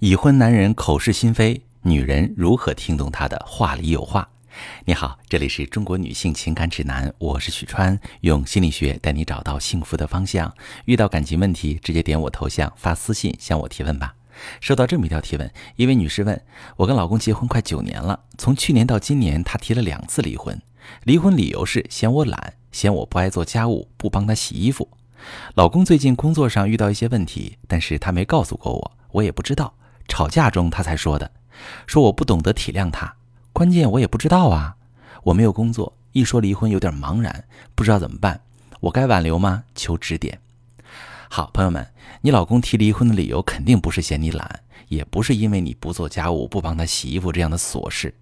[0.00, 4.28] 已婚男人口是心非，女人如何听懂他的话里有话？
[4.84, 10.54] 你好，这里是中国女性情感指南，我是许川，用心理学带你找到幸福的方向。
[10.84, 14.14] 遇到感情问题，直接点我头像发私信向我提问吧。
[14.60, 16.38] 收到这么一条提问，一位女士问
[16.76, 20.60] 我跟老公结婚快九年了，从去年到今年，他提了两次离婚，
[21.04, 24.90] 离婚理由是嫌我懒，嫌我不爱做家务，不帮他洗衣服。
[25.54, 29.72] 老公最近工作上遇到一些问题，但是他没告诉过我，我也不知道。
[30.08, 31.30] 吵架中，他才说的，
[31.86, 33.14] 说我不懂得体谅他。
[33.52, 34.76] 关键我也不知道啊，
[35.24, 38.40] 我没有工作，一说离婚有点茫然，不知道怎么办。
[38.80, 39.64] 我该挽留吗？
[39.74, 40.38] 求指点。
[41.28, 41.86] 好，朋友们，
[42.20, 48.14] 你老公提离婚的理由肯定不是嫌你懒，也不是因为你不做家务、不帮他洗衣服这样的琐事。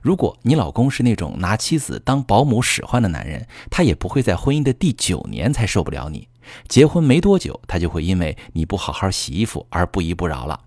[0.00, 6.28] 如果你老公是那种拿妻子当保姆使唤的男人，他也不会在婚姻的第九年才受不了你。
[6.68, 10.60] 结婚没多久，他就会因为你不好好洗衣服而不依不饶了。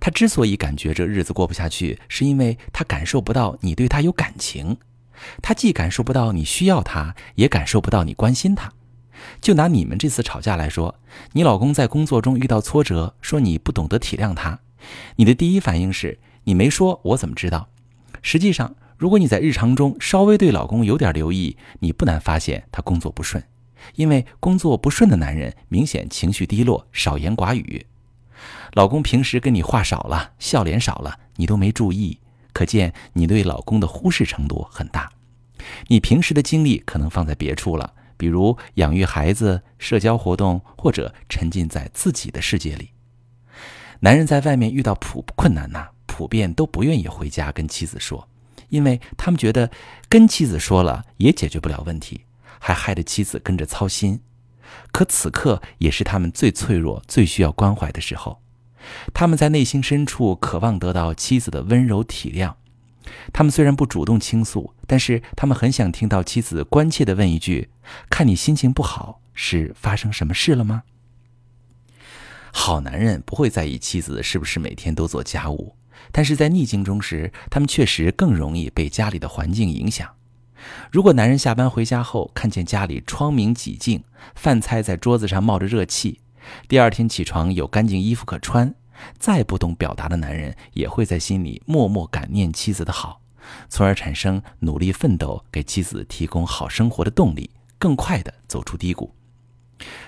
[0.00, 4.76] 他之所以感觉这日子过不下去，是因为他感受不到你对他有感情。
[5.42, 8.72] 他既感受不到你需要他，也感受不到你关心他。
[9.40, 10.94] 就拿你们这次吵架来说，
[11.32, 14.60] 你老公在工作中遇到挫折，说你不懂得体谅他，
[15.16, 17.68] 你的第一反应是你没说，我怎么知道？
[18.22, 23.42] 实际上，如果你在日常中稍微对老公有点留意，你不难发现他工作不顺。
[23.94, 27.86] 因为工作不顺的男人明显情绪低落，少言寡语。
[28.72, 32.18] 老公平时跟你话少了，笑脸少了，你都没注意，
[32.52, 35.10] 可见你对老公的忽视程度很大。
[35.88, 42.90] 你平时的精力可能放在别处了，比如养育孩子、社交活动，或者沉浸在自己的世界里。
[44.00, 48.26] 男人在外面遇到普困难呐，普遍都不愿意回家跟妻子说，
[48.70, 49.70] 因为他们觉得
[50.08, 52.22] 跟妻子说了也解决不了问题，
[52.58, 54.20] 还害得妻子跟着操心。
[54.92, 58.40] 可此刻也是他们最脆弱、最需要关怀的时候。
[59.12, 62.54] 他们在内心深处渴望得到妻子的温柔体谅。
[63.32, 67.70] 他们虽然不主动倾诉，但是他们很想听到妻子关切地问一句
[68.08, 70.84] ：“看你心情不好，是发生什么事了吗？”
[72.52, 75.76] 好男人不会在意妻子是不是每天都做家务，
[76.10, 80.08] 但是在逆境中时，他们确实更容易被家里的环境影响。
[80.90, 84.02] 如果男人下班回家后看见家里窗明几净，
[84.34, 86.20] 饭菜在桌子上冒着热气，
[86.68, 88.74] 第二天起床有干净衣服可穿，
[89.18, 93.20] 再不懂表达的男人也会在心里默默感念妻子的好，
[93.68, 99.14] 从而产生努力奋斗、给妻子提供好生活的动力，更快地走出低谷。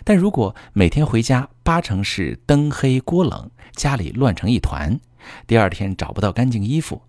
[0.05, 5.01] 但如果每天回家八成是灯黑锅冷，家里乱成一团，
[5.47, 7.01] 第二天找不到干净衣服，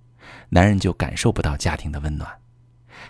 [0.49, 2.42] 男人就感受不到家庭的温暖。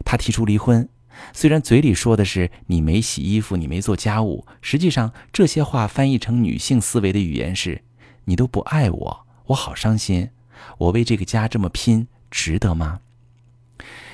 [0.06, 0.88] 他提出离婚，
[1.34, 7.84] 虽然嘴里说的是你没洗衣服，你没做家务，实际上这些话翻译成女性思维的语言是：
[8.26, 10.30] 你都不爱我，我好伤心，
[10.78, 13.02] 我为这个家这么拼，值得吗？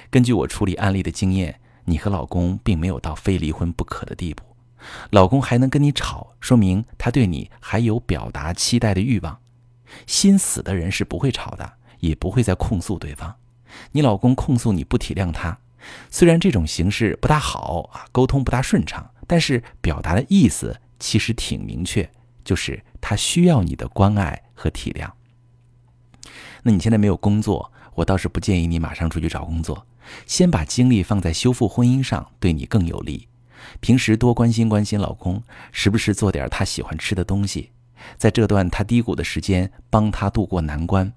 [0.09, 4.43] 根据我处理案例的经验，你和老公并没有到非离婚不可的地步，
[5.11, 9.39] 老公还能跟你吵，说明他对你还有表达期待的欲望。
[10.05, 13.35] 心死的人是不会吵的，也不会再控诉对方。
[13.91, 15.59] 你老公控诉你不体谅他。
[16.09, 22.09] 虽然这种形式不大好啊，沟通不大顺畅，但是表达的意思其实挺明确，
[22.43, 25.11] 就是他需要你的关爱和体谅。
[26.63, 29.85] 那你现在没有工作，我倒是不建议你马上出去找工作，
[30.25, 33.27] 先把精力放在修复婚姻上，对你更有利。
[33.79, 37.71] 平时多关心关心老公，时不时做点他喜欢吃的东西，
[38.17, 41.11] 在这段他低谷的时间，帮他渡过难关。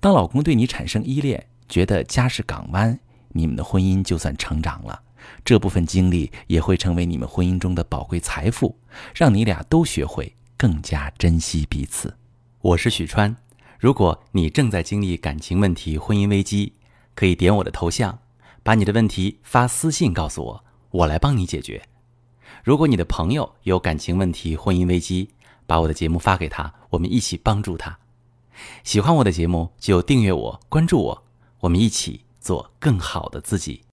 [0.00, 2.98] 当老公对你产生依恋，觉得家是港湾。
[3.32, 5.02] 你们的婚姻就算成长了，
[5.44, 8.76] 这部分经历也会成为你们婚姻中的宝贵财富，
[9.14, 12.16] 让你俩都学会更加珍惜彼此。
[12.60, 13.36] 我是许川，
[13.78, 16.74] 如果你正在经历感情问题、婚姻危机，
[17.14, 18.18] 可以点我的头像，
[18.62, 21.82] 把你的问题发私信告诉我，我来帮你解决。
[22.62, 25.30] 如果你的朋友有感情问题、婚姻危机，
[25.66, 27.98] 把我的节目发给他，我们一起帮助他。
[28.84, 31.24] 喜欢我的节目就订阅我、关注我，
[31.60, 32.20] 我们一起。
[32.42, 33.84] 做更好的自己。